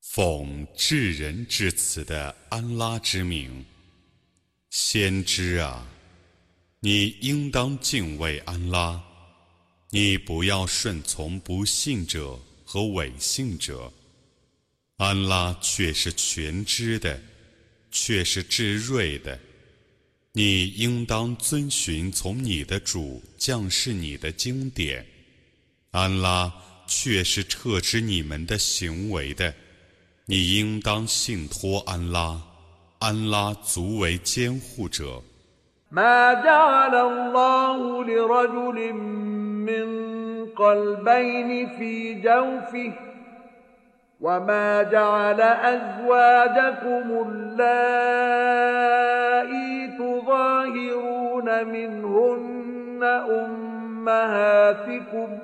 [0.00, 3.64] 奉至人至此的安拉之名，
[4.70, 5.82] 先知啊，
[6.80, 8.98] 你应当敬畏安拉，
[9.90, 12.36] 你不要顺从不信者。
[12.72, 13.92] 和伪信者，
[14.98, 17.20] 安拉却是全知的，
[17.90, 19.36] 却是至睿的。
[20.30, 25.04] 你应当遵循从你的主降世你的经典。
[25.90, 26.52] 安拉
[26.86, 29.52] 却是撤之你们的行为的。
[30.26, 32.40] 你应当信托安拉，
[33.00, 35.20] 安拉足为监护者。
[35.92, 38.92] ما جعل الله لرجل
[39.66, 39.86] من
[40.46, 42.92] قلبين في جوفه
[44.20, 47.26] وما جعل أزواجكم
[47.60, 55.38] اللائي تظاهرون منهن أمهاتكم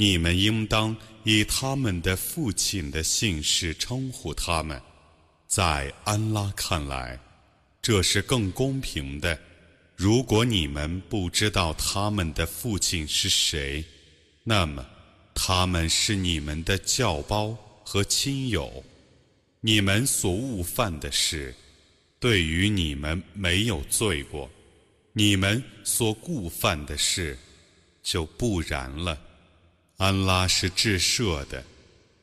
[0.00, 4.80] 你们应当以他们的父亲的姓氏称呼他们，
[5.46, 7.20] 在安拉看来，
[7.82, 9.38] 这是更公平的。
[9.94, 13.84] 如果你们不知道他们的父亲是谁，
[14.42, 14.82] 那么
[15.34, 18.82] 他们是你们的教胞和亲友。
[19.60, 21.54] 你们所误犯的事，
[22.18, 24.48] 对于你们没有罪过；
[25.12, 27.36] 你们所故犯的事，
[28.02, 29.24] 就不然了。
[30.02, 31.62] 安拉是至赦的，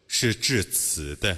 [0.08, 1.38] 是至慈的。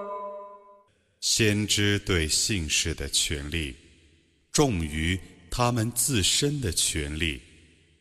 [1.21, 3.75] 先知对姓氏的权利，
[4.51, 5.17] 重于
[5.51, 7.39] 他们自身的权利。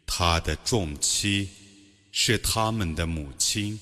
[0.07, 1.47] 他的重妻
[2.11, 3.79] 是他们的母亲，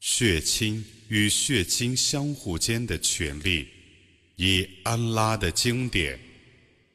[0.00, 3.68] 血亲与血亲相互间的权利，
[4.36, 6.18] 以安拉的经典，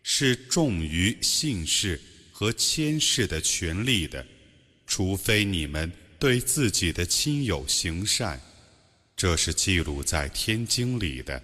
[0.01, 2.01] 是重于姓氏
[2.31, 4.25] 和迁氏的权利的，
[4.87, 5.89] 除非你们
[6.19, 8.41] 对自己的亲友行善。
[9.23, 11.39] 这是记录在天经里的。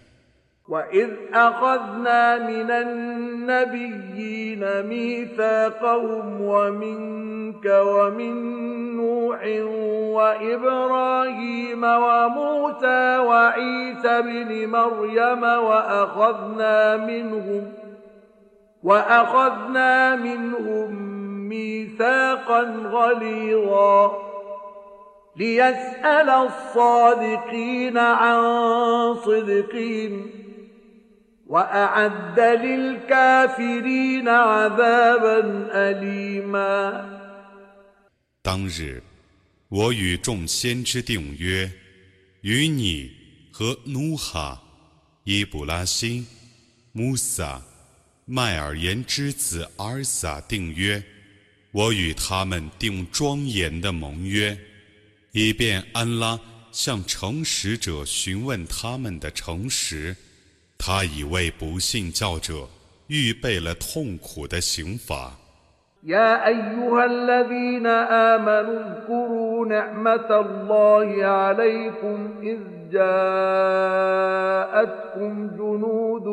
[38.41, 39.01] 当日，
[39.69, 41.71] 我与众先知定约，
[42.42, 43.09] 与你
[43.53, 44.62] 和努哈、
[45.24, 46.27] 伊布拉辛、
[46.92, 47.62] 穆萨、
[48.25, 51.01] 麦尔言之子阿尔萨定约，
[51.71, 54.57] 我与他们定庄严的盟约。
[55.31, 56.40] 以便安拉
[56.72, 60.16] 向诚实者询问他们的诚实，
[60.80, 62.68] 他已为不信教者
[63.08, 65.31] 预备了痛苦的刑罚。
[66.04, 72.60] يا أيها الذين آمنوا قُرُونَعْمَتَ اللَّهِ عَلَيْكُمْ إِذْ
[72.94, 76.28] جَاءْتُمْ جُنُودٌ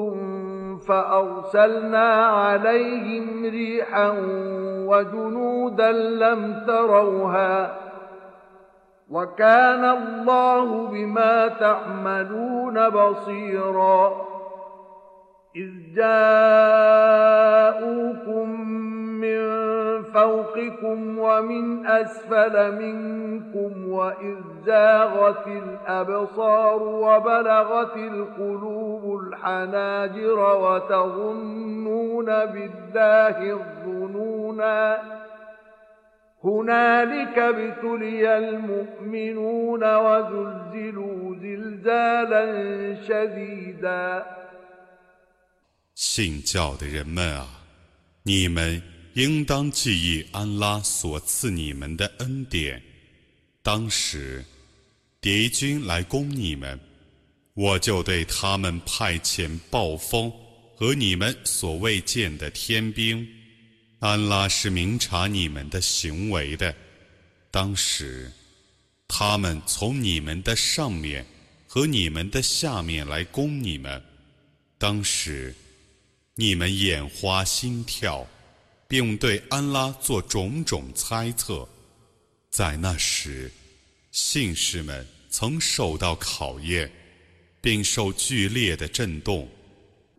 [0.89, 4.19] فَأُوْصَلْنَا عَلَيْهِمْ رِعْنٌ
[4.87, 7.86] وَجُنُودٌ لَمْ تَرَوْهَا
[9.11, 14.26] وكان الله بما تعملون بصيرا
[15.56, 18.61] اذ جاءوكم
[19.00, 19.47] من
[20.03, 24.37] فوقكم ومن اسفل منكم واذ
[24.67, 34.99] زاغت الابصار وبلغت القلوب الحناجر وتظنون بالله الظنونا
[45.95, 47.49] 信教的人们啊，
[48.23, 48.81] 你们
[49.15, 52.81] 应当记忆安拉所赐你们的恩典。
[53.61, 54.45] 当时，
[55.21, 56.79] 敌军来攻你们，
[57.55, 60.33] 我就对他们派遣暴风
[60.77, 63.27] 和你们所未见的天兵。
[64.01, 66.75] 安拉是明察你们的行为的。
[67.51, 68.31] 当时，
[69.09, 71.25] 他们从你们的上面
[71.67, 74.03] 和你们的下面来攻你们。
[74.77, 75.55] 当时，
[76.35, 78.27] 你们眼花心跳，
[78.87, 81.67] 并对安拉做种种猜测。
[82.51, 83.51] 在那时，
[84.13, 86.91] 信士们曾受到考验，
[87.63, 89.49] 并受剧烈的震动。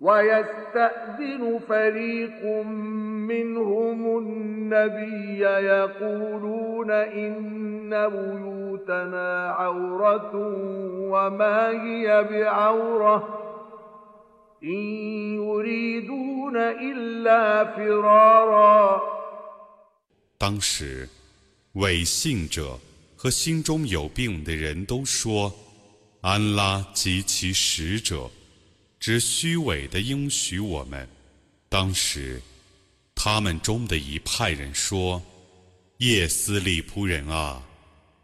[0.00, 2.42] ويستأذن فريق
[3.28, 10.34] منهم النبي يقولون إن بيوتنا عورة
[11.12, 13.28] وما هي بعورة
[14.64, 14.84] إن
[15.36, 19.00] يريدون إلا فرارا
[20.42, 21.06] 当时，
[21.74, 22.78] 伪信者
[23.14, 25.52] 和心中有病的人都说
[26.22, 28.22] ：“安拉及其使者。”
[29.00, 31.08] 只虚伪的应许我们。
[31.70, 32.40] 当时，
[33.14, 35.20] 他们中的一派人说
[35.98, 37.64] ：“叶斯利仆人啊，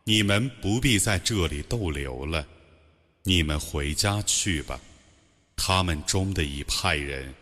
[0.04, 2.47] 你们不必在这里逗留了，
[3.23, 4.78] 你们回家去吧。”
[5.56, 7.35] 他们中的一派人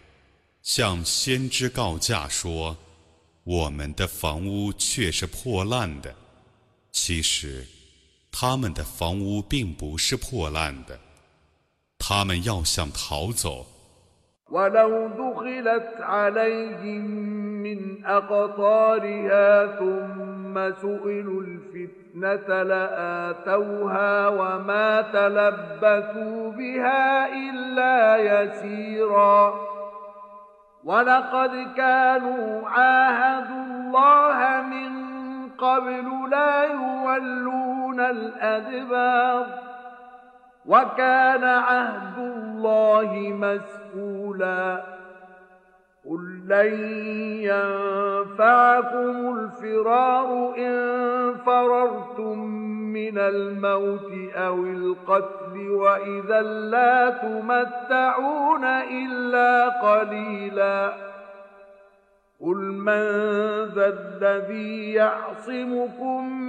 [0.63, 2.77] 向先知告假说
[3.43, 6.15] ：“我们的房屋却是破烂的。”
[6.93, 7.67] 其实，
[8.31, 10.97] 他们的房屋并不是破烂的。
[12.07, 13.65] 他们要想逃走。
[14.51, 17.11] ولو دخلت عليهم
[17.63, 29.55] من أقطارها ثم سئلوا الفتنة لآتوها وما تلبثوا بها إلا يسيرا
[30.85, 34.95] ولقد كانوا عاهدوا الله من
[35.59, 39.64] قبل لا يولون الأدبار
[40.67, 44.83] وكان عهد الله مسؤولا
[46.11, 46.73] قل لن
[47.43, 52.39] ينفعكم الفرار ان فررتم
[52.93, 60.93] من الموت او القتل واذا لا تمتعون الا قليلا
[62.41, 63.03] قل من
[63.75, 66.45] ذا الذي يعصمكم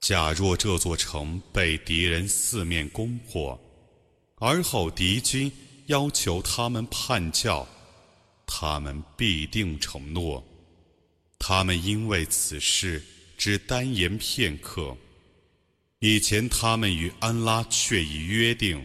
[0.00, 3.58] 假若这座城被敌人四面攻破，
[4.38, 5.50] 而后敌军
[5.88, 7.66] 要求他们叛教。
[8.46, 10.44] 他们必定承诺，
[11.38, 13.02] 他们因为此事
[13.36, 14.96] 只单言片刻。
[15.98, 18.84] 以前他们与安拉却已约定，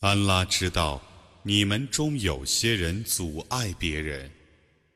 [0.00, 1.00] 安拉知道
[1.42, 4.30] 你们中有些人阻碍别人，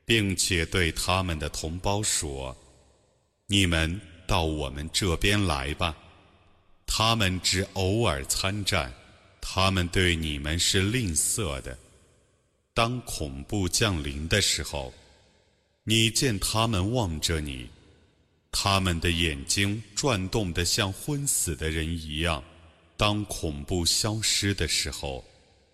[0.03, 2.55] 并且对他们的同胞说
[3.45, 5.95] ：“你们到我们这边来吧，
[6.87, 8.91] 他们只偶尔参战。”
[9.41, 11.77] 他们对你们是吝啬的。
[12.73, 14.93] 当恐怖降临的时候，
[15.83, 17.67] 你见他们望着你，
[18.51, 22.41] 他们的眼睛转动得像昏死的人一样。
[22.95, 25.25] 当恐怖消失的时候，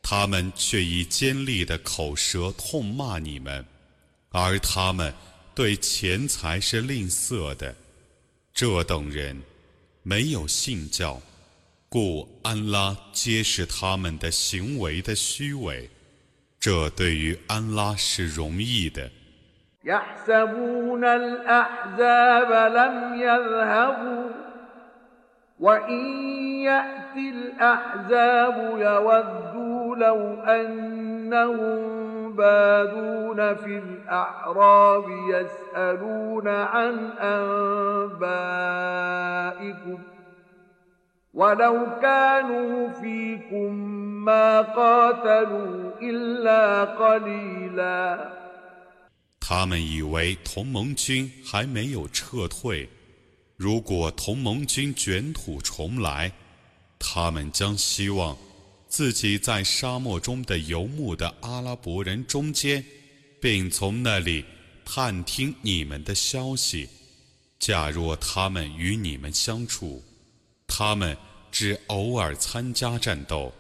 [0.02, 3.64] 他们却以尖利的口舌痛骂你们，
[4.30, 5.14] 而他们
[5.54, 7.76] 对钱财是吝啬的。
[8.54, 9.40] 这等人
[10.02, 11.22] 没有信教。
[11.90, 15.90] 故安拉揭示他们的行为的虚伪，
[16.60, 19.10] 这对于安拉是容易的。
[49.40, 52.90] 他们以为同盟军还没有撤退。
[53.56, 56.32] 如果同盟军卷土重来，
[56.98, 58.36] 他们将希望
[58.88, 62.84] 自己在沙漠中的游牧的阿拉伯人中间，
[63.40, 64.44] 并从那里
[64.84, 66.90] 探听你们的消息。
[67.60, 70.04] 假若他们与你们相处。
[70.68, 71.16] 他们
[71.50, 73.52] 只偶尔参加战斗。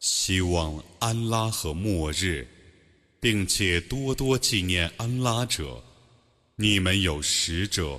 [0.00, 2.46] 希望安拉和末日，
[3.20, 5.64] 并且多多纪念安拉者，
[6.56, 7.98] 你们有使者。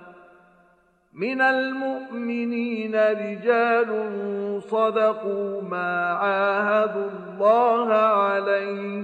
[1.13, 3.87] من المؤمنين رجال
[4.71, 9.03] صدقوا ما عاهدوا الله عليه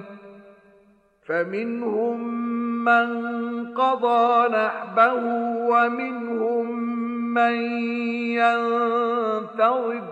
[1.25, 2.27] فمنهم
[2.83, 3.09] من
[3.73, 5.15] قضى نحبه
[5.69, 6.79] ومنهم
[7.33, 7.55] من
[8.39, 10.03] ينتظر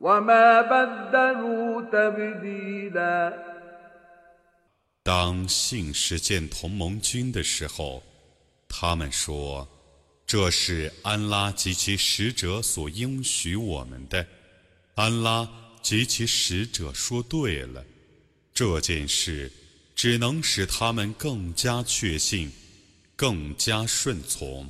[0.00, 3.38] وما بدلوا تبديلا
[5.08, 8.02] 当信实践同盟军的时候，
[8.68, 9.68] 他们说。
[10.26, 14.26] 这是安拉及其使者所应许我们的。
[14.96, 15.48] 安拉
[15.84, 17.84] 及其使者说对了，
[18.52, 19.50] 这件事
[19.94, 22.50] 只能使他们更加确信，
[23.14, 24.68] 更加顺从。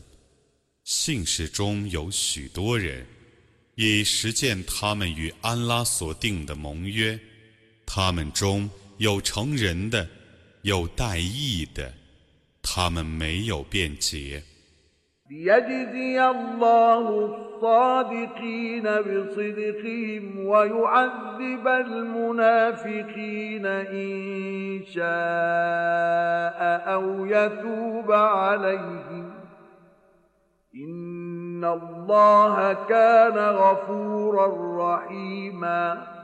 [0.85, 3.07] 信使中有许多人，
[3.77, 7.19] 以实践他们与安拉所定的盟约。
[7.87, 10.07] 他们中有成人的，
[10.63, 11.95] 有带义的，
[12.61, 14.43] 他们没有辩解。
[15.30, 29.30] ليجزي الله الصادقين بصدقهم ويعذب المنافقين إن شاء أو يتوب عليهم
[30.75, 34.47] إن الله كان غفورا
[34.85, 36.15] رحيماً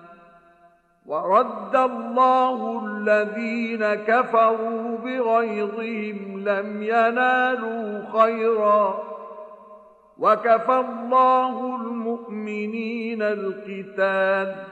[1.07, 9.03] ورد الله الذين كفروا بغيظهم لم ينالوا خيرا
[10.19, 14.65] وكفى الله المؤمنين القتال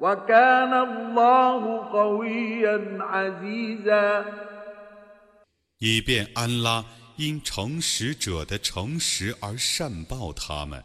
[0.00, 4.24] وكان الله قويا عزيزا
[5.80, 6.84] 以便安拉
[7.16, 10.82] 因诚实者的诚实而善报他们，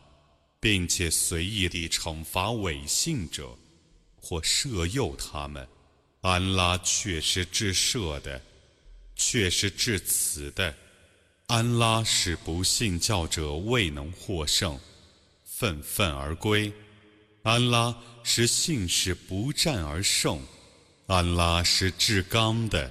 [0.60, 3.44] 并且随意地惩罚违信者。
[4.24, 5.68] 或赦佑他们，
[6.22, 8.42] 安拉却是至赦的，
[9.18, 10.74] 却是至慈的，
[11.48, 14.80] 安拉使不信教者未能获胜，
[15.46, 16.72] 愤愤而归，
[17.44, 20.40] 安拉使信士不战而胜，
[21.08, 22.90] 安拉是至刚的，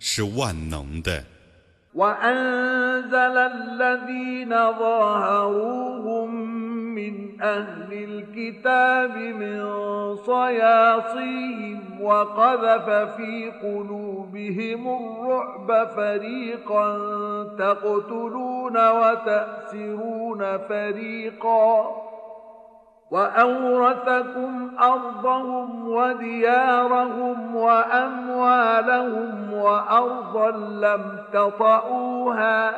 [0.00, 1.24] 是万能的。
[1.94, 6.34] وأنزل الذين ظاهروهم
[6.94, 9.60] من أهل الكتاب من
[10.16, 16.98] صياصيهم وقذف في قلوبهم الرعب فريقا
[17.58, 21.90] تقتلون وتأسرون فريقا
[23.12, 30.50] وأورثكم أرضهم وديارهم وأموالهم وأرضا
[30.84, 32.74] لم تطئوها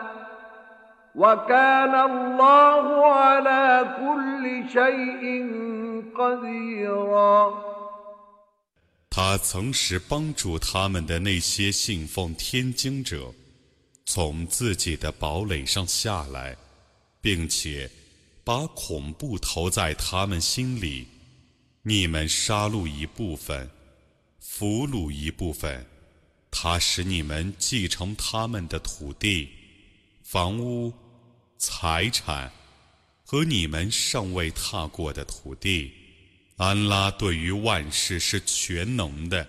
[1.15, 5.23] وكان الله على كل شيء
[6.19, 7.53] قديرا
[9.11, 13.29] 他曾使帮助他们的那些信奉天经者，
[14.07, 16.57] 从自己的堡垒上下来，
[17.23, 17.89] 并且
[18.45, 21.09] 把恐怖投在他们心里，
[21.81, 23.71] 你们杀戮一部分，
[24.39, 25.85] 俘虏一部分，
[26.51, 29.49] 他使你们继承他们的土地、
[30.23, 30.93] 房屋、
[31.57, 32.53] 财产，
[33.25, 35.91] 和你们尚未踏过的土地。
[36.59, 39.49] 安拉对于万事是全能的。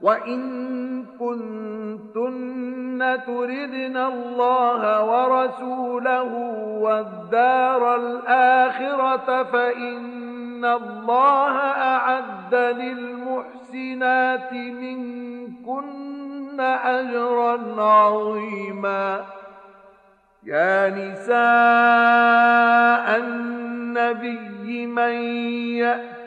[0.00, 6.34] وإن كنتن تردن الله ورسوله
[6.82, 19.20] والدار الآخرة فإن الله أعد للمحسنات منكن أجرا عظيما
[20.44, 25.12] يا نساء النبي من
[25.82, 26.17] يأتي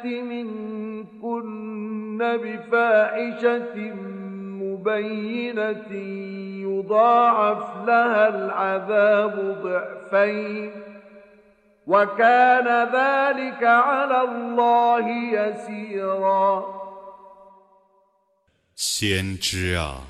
[18.76, 20.02] 先知啊，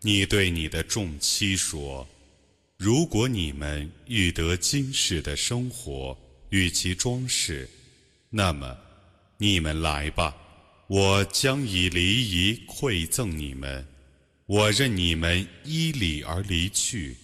[0.00, 2.04] 你对你的众妻说
[2.76, 6.16] ：“如果你们欲得今世的生活
[6.50, 7.68] 与其装饰，
[8.30, 8.76] 那么。”
[9.42, 10.32] 你们来吧，
[10.86, 12.00] 我将以礼
[12.30, 13.84] 仪馈赠你们，
[14.46, 17.16] 我任你们依礼而离去。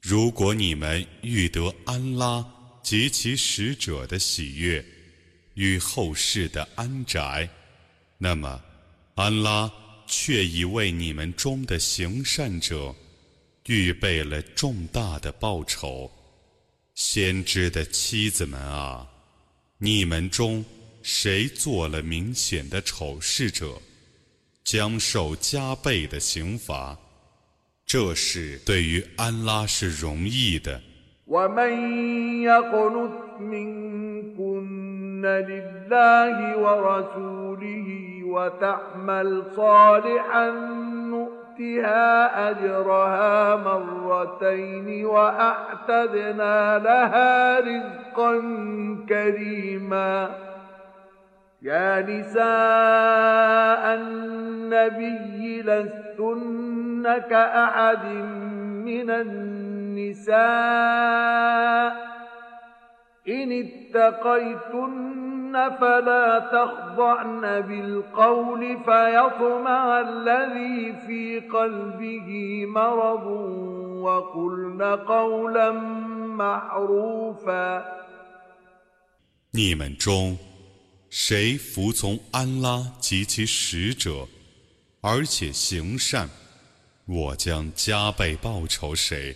[0.00, 2.46] 如果你们欲得安拉
[2.84, 4.84] 及其使者的喜悦
[5.54, 7.48] 与后世的安宅，
[8.16, 8.62] 那么
[9.16, 9.68] 安拉
[10.06, 12.94] 却已为你们中的行善者
[13.66, 16.08] 预备了重大的报酬。
[16.94, 19.04] 先知的妻子们啊，
[19.78, 20.64] 你们中。
[21.02, 23.66] 谁做了明显的丑事者，
[24.64, 26.94] 将受加倍的刑罚。
[27.86, 30.80] 这事对于安拉是容易的。
[51.62, 58.04] يا نساء النبي لستن كأحد
[58.88, 60.40] من النساء
[63.28, 73.26] إن اتقيتن فلا تخضعن بالقول فيطمع الذي في قلبه مرض
[74.02, 75.70] وقلن قولا
[76.20, 78.00] معروفا
[79.52, 80.49] 你们中
[81.12, 84.28] 谁服从安拉及其使者，
[85.00, 86.30] 而且行善，
[87.04, 89.34] 我将加倍报酬谁。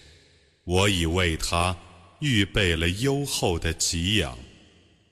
[0.62, 1.76] 我已为他
[2.20, 4.38] 预备了优厚的给养。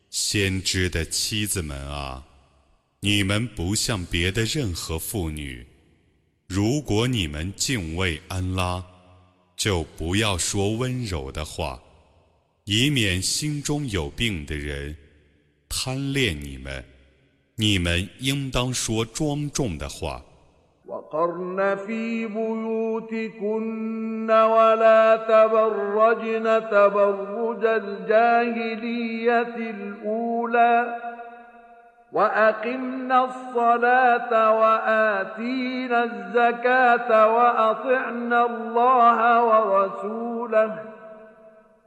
[0.08, 2.24] 先知的妻子们啊，
[3.00, 5.66] 你们不像别的任何妇女，
[6.46, 8.84] 如果你们敬畏安拉，
[9.56, 11.82] 就不要说温柔的话，
[12.66, 14.96] 以免心中有病的人。
[15.74, 16.84] 贪恋你们，
[17.56, 20.20] 你们应当说庄重的话。
[20.86, 30.96] وقرن في بيوتكن ولا تبرجن تبرج الجاهلية الأولى
[32.12, 40.91] وأقمنا الصلاة وآتينا الزكاة وأطعنا الله ورسوله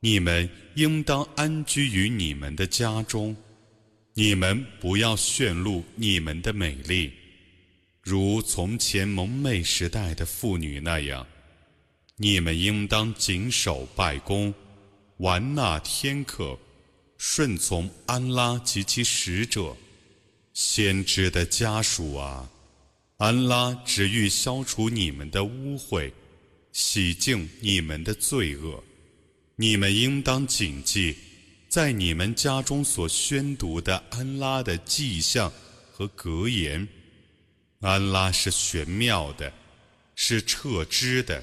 [0.00, 3.36] 你们应当安居于你们的家中，
[4.14, 7.12] 你们不要炫露你们的美丽，
[8.02, 11.26] 如从前蒙昧时代的妇女那样。
[12.14, 14.54] 你们应当谨守拜功，
[15.16, 16.56] 完纳天课，
[17.16, 19.76] 顺从安拉及其使者，
[20.52, 22.48] 先知的家属啊！
[23.16, 26.12] 安拉只欲消除你们的污秽，
[26.70, 28.84] 洗净你们的罪恶。
[29.60, 31.16] 你们应当谨记，
[31.68, 35.52] 在你们家中所宣读的安拉的迹象
[35.90, 36.86] 和格言。
[37.80, 39.52] 安拉是玄妙的，
[40.14, 41.42] 是撤知的。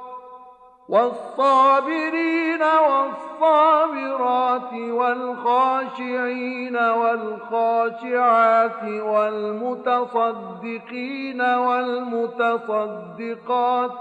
[0.91, 13.91] والصابرين والصابرات والخاشعين والخاشعات والمتصدقين والمتصدقات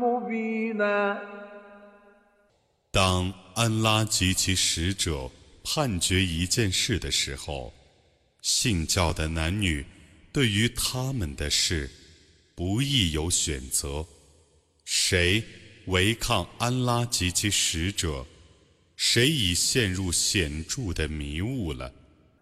[0.05, 1.19] مبينا
[2.93, 5.29] 当安拉及其使者
[5.69, 7.75] 判决一件事的时候，
[8.41, 9.85] 信教的男女
[10.33, 11.91] 对于他们的事，
[12.55, 14.07] 不易有选择。
[14.85, 15.43] 谁
[15.87, 18.25] 违抗安拉及其使者，
[18.95, 21.93] 谁已陷入显著的迷雾了。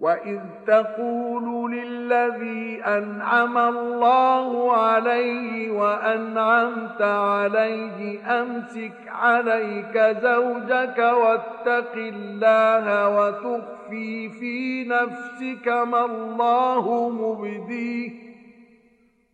[0.04, 14.84] وإذ تقول للذي أنعم الله عليه وأنعمت عليه أمسك عليك زوجك واتق الله وتخفي في
[14.84, 18.10] نفسك ما الله مبديه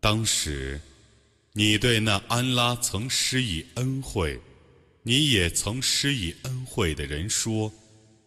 [0.00, 0.80] 当时，
[1.54, 4.38] 你对那安拉曾施以恩惠，
[5.02, 7.70] 你也曾施以恩惠的人说：“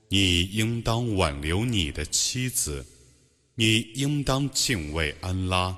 [0.10, 2.86] 你应当挽留你的妻子，
[3.56, 5.74] 你应当敬畏安拉。”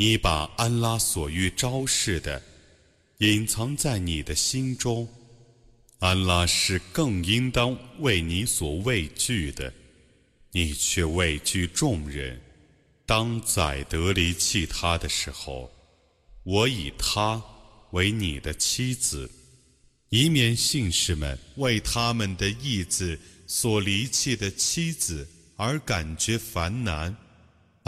[0.00, 2.40] 你把安拉所欲昭示的
[3.18, 5.08] 隐藏在你的心中，
[5.98, 9.72] 安拉是更应当为你所畏惧的，
[10.52, 12.40] 你却畏惧众人。
[13.06, 15.68] 当宰得离弃他的时候，
[16.44, 17.42] 我以她
[17.90, 19.28] 为你的妻子，
[20.10, 27.16] 以免信士们为他们的义子所离弃的妻子而感觉烦难。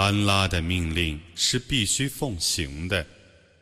[0.02, 3.04] 安拉的命令是必须奉行的。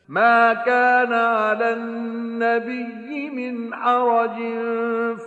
[0.09, 4.37] ما كان على النبي من حرج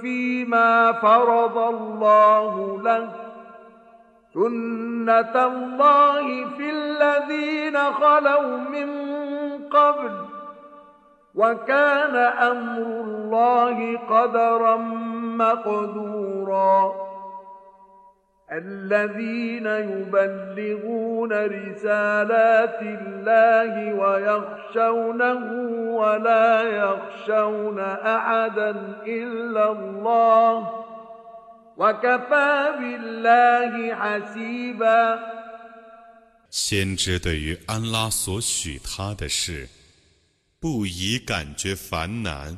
[0.02, 3.08] فيما فرض الله له
[4.34, 8.90] سنة الله في الذين خلوا من
[9.70, 10.12] قبل
[11.36, 12.16] وكان
[12.52, 14.78] أمر الله قدرا
[15.42, 17.11] مقدورا
[36.50, 39.70] 先知对于安拉所许他的事，
[40.60, 42.58] 不以感觉烦难。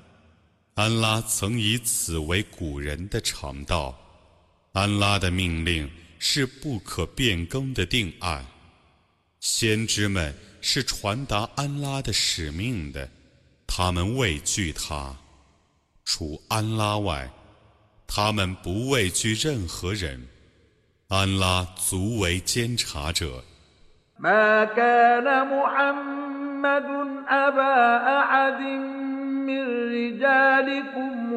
[0.75, 3.93] 安拉曾以此为古人的常道。
[4.73, 8.43] 安拉的命令是不可变更的定案，
[9.39, 13.07] 先知们是传达安拉的使命的，
[13.67, 15.15] 他们畏惧他，
[16.03, 17.29] 除安拉外，
[18.07, 20.27] 他们不畏惧任何人，
[21.09, 23.43] 安拉足为监察者。
[29.43, 31.33] 穆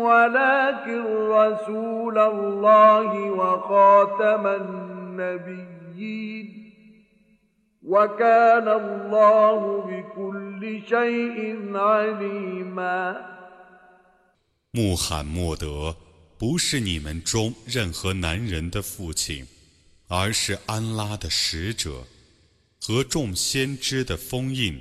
[14.96, 15.96] 罕默德
[16.38, 19.44] 不是你们中任何男人的父亲，
[20.06, 22.04] 而是安拉的使者
[22.80, 24.80] 和众先知的封印。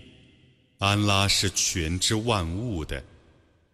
[0.79, 3.01] 安拉是全知万物的。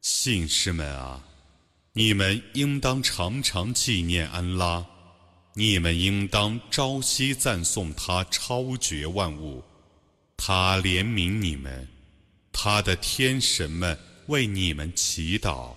[0.00, 1.20] 信士们啊，
[1.92, 4.82] 你们应当常常纪念安拉，
[5.52, 9.62] 你们应当朝夕赞颂他超绝万物。
[10.36, 11.88] 他怜悯你们，
[12.52, 15.72] 他的天神们为你们祈祷，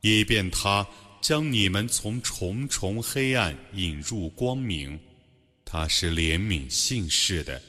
[0.00, 0.86] 以便他
[1.20, 4.98] 将你们从重重黑暗引入光明。
[5.64, 7.60] 他是怜悯信士的，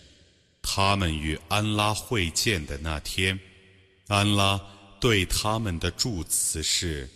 [0.62, 3.38] 他们与安拉会见的那天，
[4.08, 4.60] 安拉
[5.00, 7.10] 对他们的祝词是：“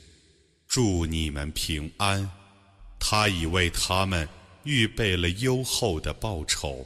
[0.68, 2.30] 祝你们平安。”
[3.00, 4.28] 他已为他们
[4.66, 6.86] 预备了优厚的报酬。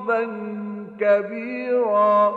[0.00, 2.34] حظا كبيرا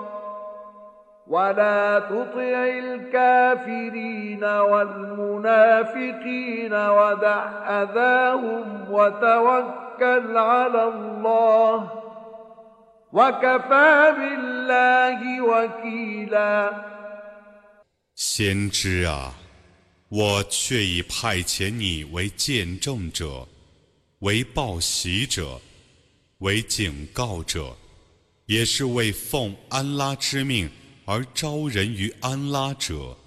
[1.28, 7.44] ولا تطع الكافرين والمنافقين ودع
[7.84, 11.90] اذاهم وتوكل على الله
[13.14, 16.74] وكفى بالله وكيلا
[18.16, 19.34] 先知啊，
[20.10, 23.46] 我却已派遣你为见证者，
[24.20, 25.58] 为报喜者。
[26.44, 27.74] 为警告者，
[28.48, 30.70] 也是为奉安拉之命
[31.06, 33.18] 而招人于安拉者，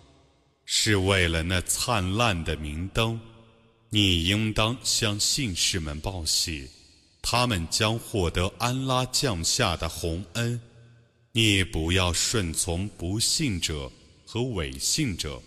[0.66, 3.18] 是为了那灿烂的明灯。
[3.88, 6.68] 你应当向信士们报喜，
[7.22, 10.60] 他们将获得安拉降下的洪恩。
[11.32, 13.90] 你不要顺从不信者
[14.26, 15.40] 和伪信者，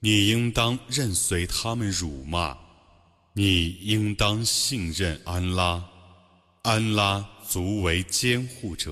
[0.00, 2.56] 你应当任随他们辱骂，
[3.32, 5.92] 你应当信任安拉。
[6.68, 8.90] 安拉足为监护者。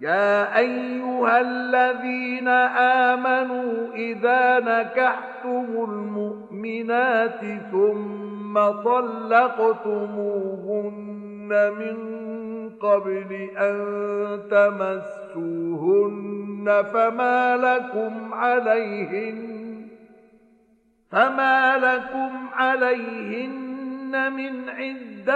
[0.00, 7.40] يا أيها الذين آمنوا إذا نكحتم المؤمنات
[7.72, 11.96] ثم طلقتموهن من
[12.82, 13.80] قبل أن
[14.50, 19.88] تمسوهن فما لكم عليهن
[21.10, 25.34] فما لكم عليهن من عدة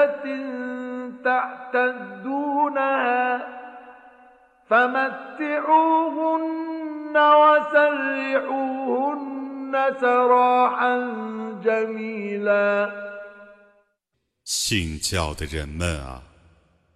[14.44, 16.22] 信教的人们啊，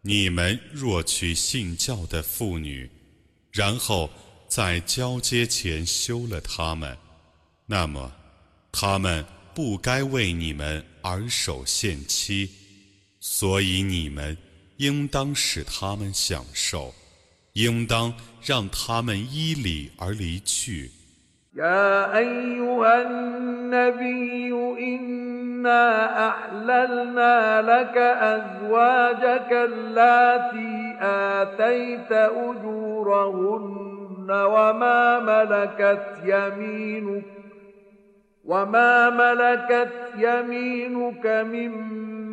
[0.02, 2.88] 你们若娶信教的妇女，
[3.52, 4.08] 然后
[4.46, 6.96] 在交接前休了她们，
[7.66, 8.12] 那么，
[8.70, 12.61] 她们不该为你们而守限期。
[13.24, 14.36] 所以你们
[14.78, 16.92] 应当使他们享受，
[17.52, 18.12] 应当
[18.44, 20.90] 让他们依礼而离去。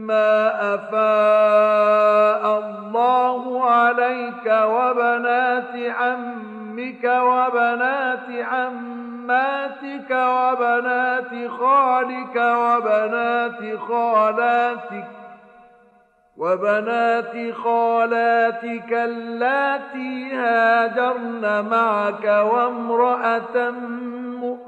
[0.10, 15.08] مَا أفاء الله عليك وبنات عمك وبنات عماتك وبنات خالك وبنات خالاتك
[16.38, 23.70] وبنات خالاتك اللاتي هاجرن معك وامرأة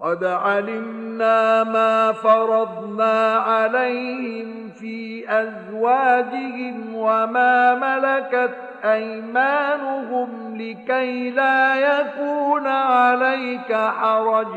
[0.00, 14.48] قد علمنا ما فرضنا عليهم في ازواجهم وما ملكت ايمانهم لكي لا يكون عليك حرج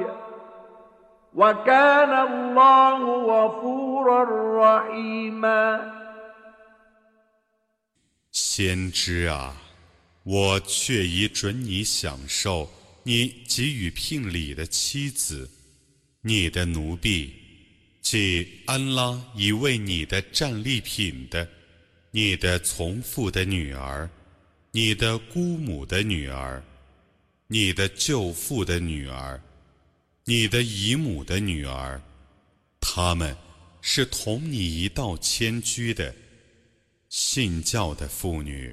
[1.35, 4.19] وكان الله غفورا
[4.59, 5.95] رحيما
[8.31, 9.53] 先知啊，
[10.23, 12.67] 我却已准你享受
[13.09, 15.49] 你给予聘礼的妻子，
[16.21, 17.27] 你的奴婢，
[18.03, 21.49] 即安拉已为你的战利品的，
[22.11, 24.07] 你的从父的女儿，
[24.69, 26.63] 你的姑母的女儿，
[27.47, 29.41] 你的舅父的女儿，
[30.25, 31.99] 你的姨母的女儿，
[32.79, 33.35] 他们
[33.81, 36.13] 是同你一道迁居的，
[37.09, 38.71] 信教的妇女，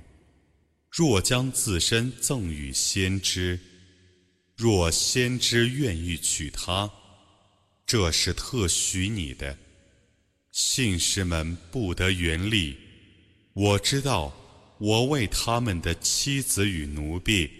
[0.90, 3.58] 若将自身赠与先知。
[4.56, 6.90] 若先知愿意娶她，
[7.86, 9.54] 这是特许你的，
[10.50, 12.74] 信士们不得原力。
[13.52, 14.32] 我知道，
[14.78, 17.50] 我为他们的妻子与奴婢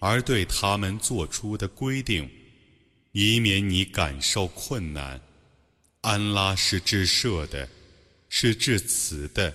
[0.00, 2.28] 而对他们做出的规定，
[3.12, 5.20] 以免你感受困难。
[6.00, 7.68] 安拉是至赦的，
[8.28, 9.54] 是至慈的。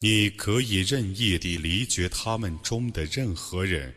[0.00, 3.94] 你可以任意地离绝他们中的任何人，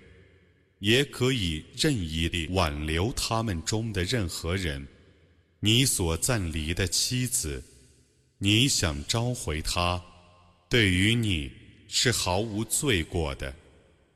[0.78, 4.88] 也可以任意地挽留他们中的任何人。
[5.60, 7.64] 你所暂离的妻子，
[8.38, 10.00] 你想召回她，
[10.70, 11.52] 对于你
[11.88, 13.52] 是毫无罪过的。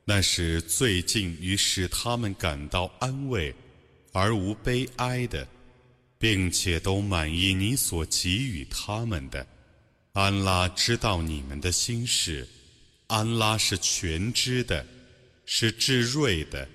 [0.06, 3.54] 那是最近于使他们感到安慰，
[4.12, 5.46] 而无悲哀的，
[6.18, 9.46] 并且都满意你所给予他们的。
[10.12, 12.46] 安拉知道你们的心事，
[13.06, 14.84] 安拉是全知的，
[15.64, 16.68] 是智睿的。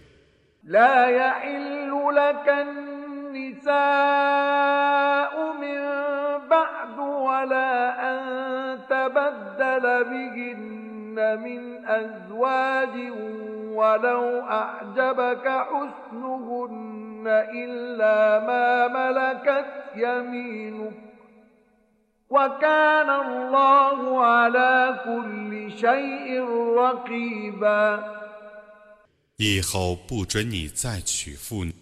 [29.37, 31.73] 以后不准你再娶妇女，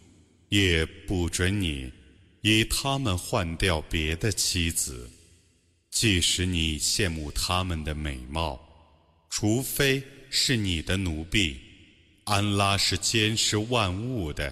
[0.50, 1.92] 也不准你
[2.42, 5.08] 以他们换掉别的妻子，
[5.90, 8.67] 即使你羡慕他们的美貌。
[9.30, 11.56] 除非是你的奴婢，
[12.26, 14.52] 安拉是监视万物的。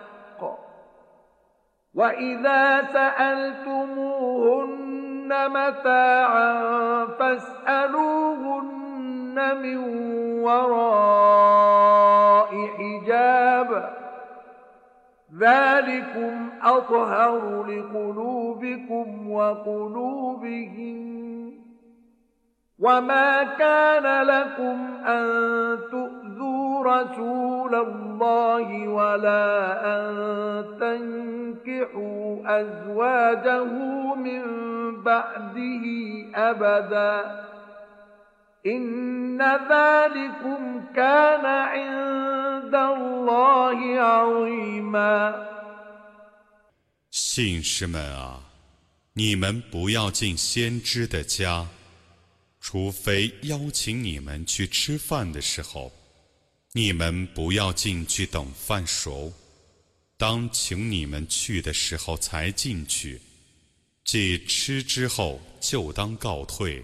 [1.95, 6.61] واذا سالتموهن متاعا
[7.05, 9.77] فاسالوهن من
[10.43, 13.95] وراء حجاب
[15.39, 21.11] ذلكم اطهر لقلوبكم وقلوبهم
[22.79, 26.20] وما كان لكم ان تؤمنوا
[47.11, 48.39] 信士们啊，
[49.13, 51.67] 你们不要进先知的家，
[52.59, 55.91] 除非邀请你们去吃饭的时候。
[56.73, 59.31] 你们不要进去等饭熟，
[60.15, 63.19] 当请你们去的时候才进去。
[64.05, 66.81] 即吃之后，就当告退，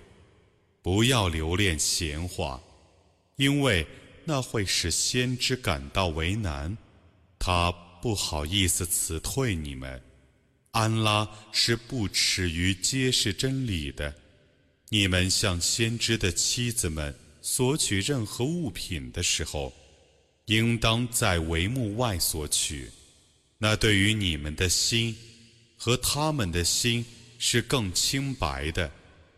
[0.82, 2.62] 不要留恋闲话，
[3.38, 3.86] 因为
[4.26, 6.78] 那会使先知感到为难，
[7.40, 7.72] 他
[8.02, 10.02] 不好意思辞退你们。
[10.72, 14.14] 安拉是不耻于揭示真理的，
[14.90, 17.16] 你们向先知的妻子们。
[17.50, 19.74] 索取任何物品的时候，
[20.48, 22.92] 应当在帷幕外索取。
[23.58, 25.16] 那对于你们的心
[25.78, 27.06] 和他们的心
[27.40, 28.92] 是更清白的。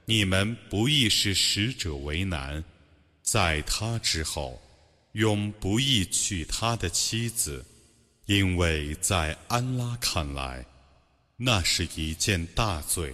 [0.05, 2.61] 你们不易使使者为难，
[3.21, 4.59] 在他之后，
[5.11, 7.63] 永不易娶他的妻子，
[8.25, 10.65] 因为在安拉看来，
[11.37, 13.13] 那是一件大罪。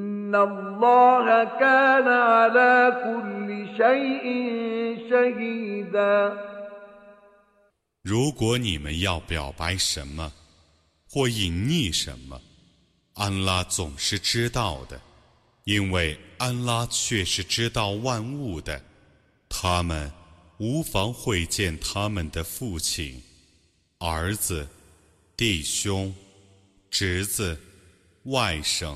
[8.03, 10.31] 如果你们要表白什么
[11.09, 12.39] 或隐匿什么，
[13.15, 14.99] 安拉总是知道的，
[15.65, 18.81] 因为安拉却是知道万物的。
[19.49, 20.09] 他们
[20.59, 23.21] 无妨会见他们的父亲、
[23.99, 24.65] 儿子、
[25.35, 26.13] 弟兄、
[26.89, 27.59] 侄子、
[28.23, 28.95] 外甥。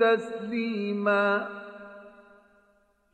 [0.00, 1.48] تسليما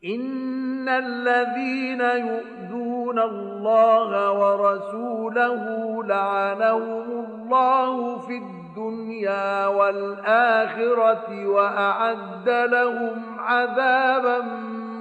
[0.05, 5.63] ان الذين يؤذون الله ورسوله
[6.03, 14.41] لعنهم الله في الدنيا والاخره واعد لهم عذابا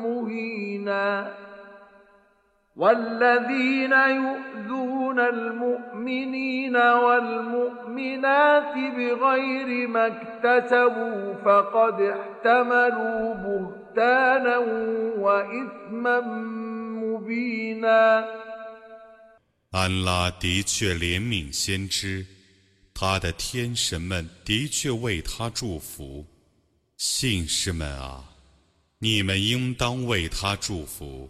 [0.03, 1.31] مهينا
[2.77, 5.00] والذين يؤذون
[19.73, 22.25] 安拉的确怜悯先知，
[22.95, 26.25] 他的天神们的确为他祝福，
[26.97, 28.23] 信士们啊，
[28.99, 31.29] 你们应当为他祝福，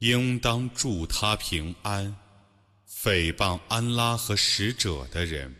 [0.00, 2.27] 应当祝他平安。
[3.00, 5.54] 诽谤安拉和使者的人，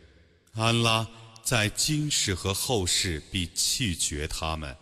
[0.55, 1.07] 安拉
[1.45, 4.77] 在今世和后世必弃绝他们，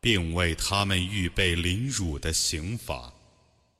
[0.00, 3.12] 并为他们预备凌辱的刑罚；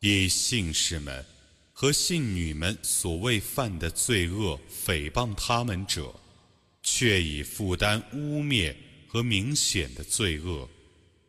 [0.00, 1.24] 以信士们
[1.72, 6.12] 和信女们所谓犯的罪恶，诽谤他们者，
[6.82, 8.74] 却已负担污蔑
[9.06, 10.68] 和明显的罪恶。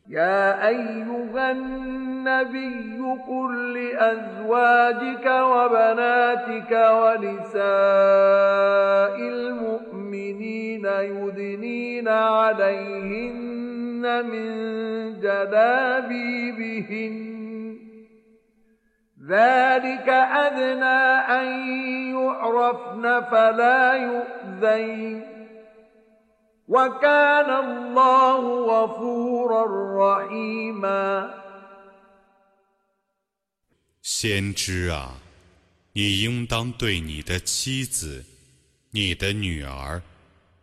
[0.09, 7.69] يا أيها النبي قل لأزواجك وبناتك ونساء
[9.19, 14.51] المؤمنين يدنين عليهن من
[15.19, 17.31] جلابيبهن
[19.27, 21.01] ذلك أدنى
[21.37, 21.47] أن
[22.17, 25.30] يعرفن فلا يؤذين
[34.01, 35.19] 先知啊，
[35.91, 38.23] 你应当对你的妻子、
[38.91, 40.01] 你的女儿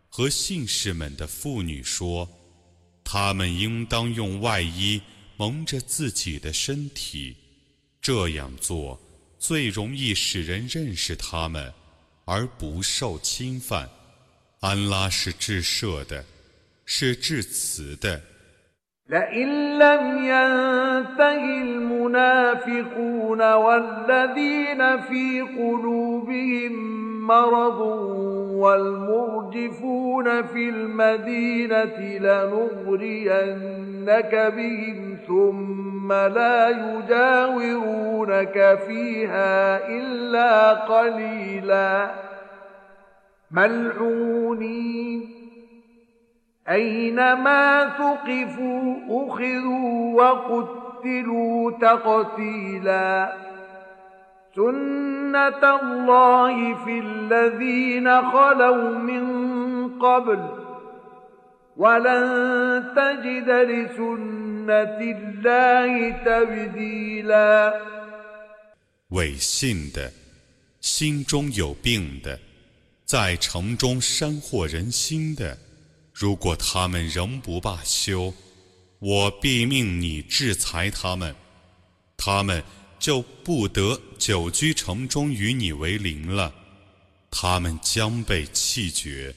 [0.09, 2.27] 和信士们的妇女说，
[3.05, 4.99] 他们应当用外衣
[5.37, 7.37] 蒙着自己的身体，
[8.01, 8.99] 这样做
[9.39, 11.71] 最容易使人认识他们，
[12.25, 13.87] 而不受侵犯。
[14.61, 16.25] 安拉是至赦的，
[16.85, 18.21] 是至慈的。
[19.09, 26.73] لئن لم ينته المنافقون والذين في قلوبهم
[27.27, 27.81] مرض
[28.61, 42.15] والمرجفون في المدينة لنغرينك بهم ثم لا يجاورونك فيها إلا قليلاً
[43.51, 45.29] ملعونين
[46.69, 53.37] أينما ثقفوا أخذوا وقتلوا تقتيلا
[54.57, 60.47] سنة الله في الذين خلوا من قبل
[61.77, 62.25] ولن
[62.97, 67.75] تجد لسنة الله تبديلا
[69.11, 70.13] 伪信的，
[70.81, 72.48] 心中有病的。
[73.09, 75.57] 在城中煽惑人心的，
[76.13, 78.35] 如果他们仍不罢休，
[78.99, 81.35] 我必命你制裁他们，
[82.19, 82.63] 他们
[82.99, 86.53] 就不得久居城中与你为邻了。
[87.31, 89.35] 他们将被弃绝，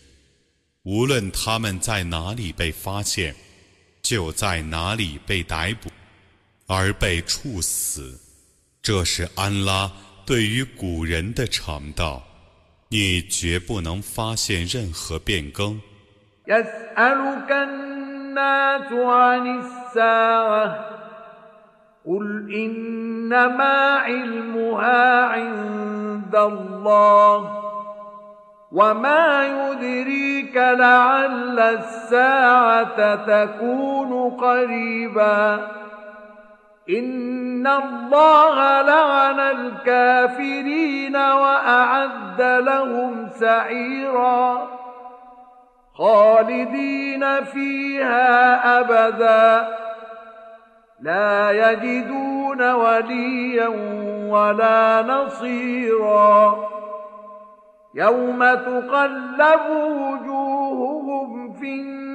[0.84, 3.34] 无论他们在哪里被发现，
[4.04, 5.90] 就在哪里被逮捕，
[6.68, 8.20] 而被处死。
[8.82, 9.90] 这是安拉
[10.26, 12.28] 对于古人的常道。
[12.94, 15.80] 你绝不能发现任何变更。
[37.00, 44.68] إن الله لعن الكافرين وأعد لهم سعيرا
[45.96, 48.36] خالدين فيها
[48.80, 49.76] أبدا
[51.02, 53.68] لا يجدون وليا
[54.30, 56.68] ولا نصيرا
[57.96, 62.11] يوم تقلب وجوههم في النار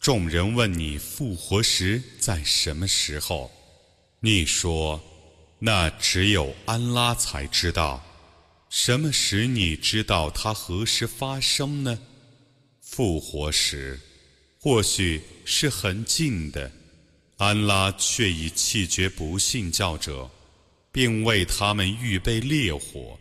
[0.00, 3.50] 众人问你复活时在什么时候？
[4.20, 5.00] 你说，
[5.58, 8.02] 那只有安拉才知道。
[8.68, 11.98] 什么使你知道它何时发生呢？
[12.82, 13.98] 复活时，
[14.60, 16.70] 或许是很近的。
[17.38, 20.28] 安拉却已弃绝不信教者，
[20.90, 23.16] 并为他们预备烈火，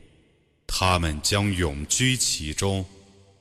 [0.65, 2.83] 他们将永居其中，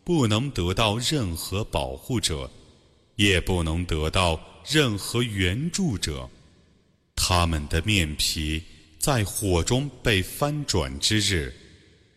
[0.04, 2.50] 不能得到任何保护者，
[3.14, 6.28] 也不能得到任何援助者。
[7.14, 8.62] 他们的面皮
[8.98, 11.54] 在火中被翻转之日，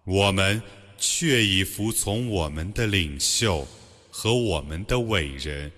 [0.06, 0.60] 我们
[0.96, 3.66] 却已服从我们的领袖
[4.10, 5.70] 和我们的伟人，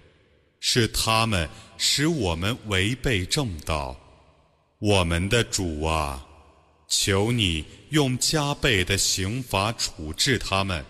[0.61, 3.97] 是他们使我们违背正道。
[4.79, 6.25] 我们的主啊，
[6.89, 10.85] 求你用加倍的刑罚处置他们，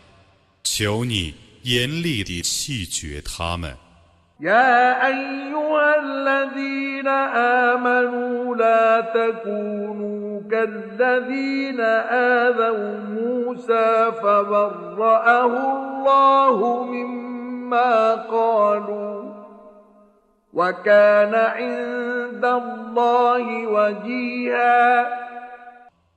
[0.62, 3.74] 求你严厉地弃绝他们。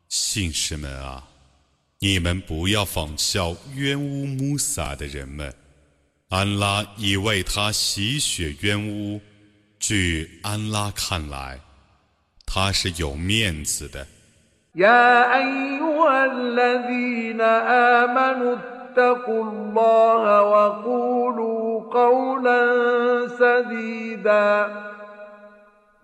[0.08, 1.24] 信士们啊，
[2.00, 5.52] 你们不要仿效冤污穆萨的人们。
[6.30, 9.20] 安拉已为他洗雪冤污。
[9.80, 11.65] 据安拉看来。
[14.76, 22.62] يا أيها الذين آمنوا اتقوا الله وقولوا قولا
[23.28, 24.68] سديدا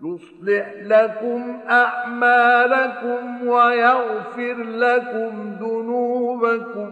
[0.04, 6.90] يصلح لكم أعمالكم ويغفر لكم ذنوبكم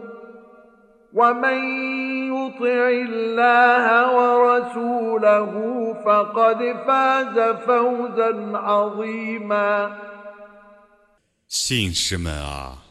[11.49, 12.81] 信士们啊，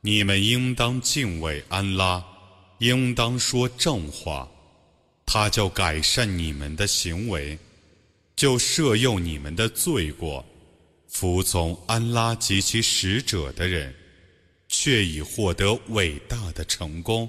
[0.00, 2.24] 你们应当敬畏安拉，
[2.78, 4.48] 应当说正话。
[5.32, 7.56] 他就改善你们的行为，
[8.34, 10.44] 就赦宥你们的罪过。
[11.08, 13.94] 服从安拉及其使者的人，
[14.68, 17.28] 却已获得伟大的成功。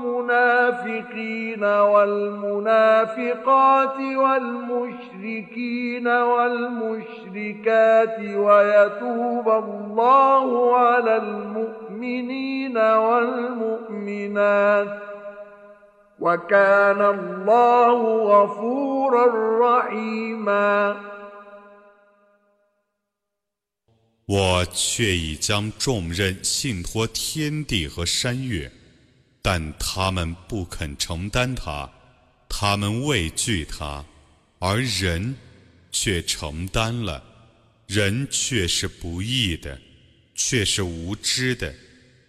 [0.29, 10.47] المنافقين والمنافقات والمشركين والمشركات ويتوب الله
[10.77, 14.93] على المؤمنين والمؤمنات
[16.19, 17.99] وكان الله
[18.29, 19.25] غفورا
[19.65, 20.95] رحيما
[24.31, 28.71] 我却已将重任信托天地和山岳。
[29.41, 31.89] 但他们不肯承担它，
[32.47, 34.05] 他们畏惧它，
[34.59, 35.35] 而人
[35.91, 37.23] 却承担了。
[37.87, 39.77] 人却是不义的，
[40.33, 41.73] 却是无知的。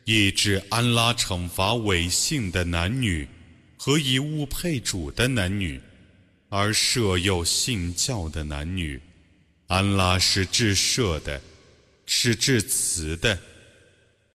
[0.05, 3.29] 以致安拉惩罚伪信的男女
[3.77, 5.81] 和以物配主的男女，
[6.49, 9.01] 而赦又信教的男女。
[9.69, 11.41] 安拉是至赦的，
[12.07, 13.39] 是至慈的。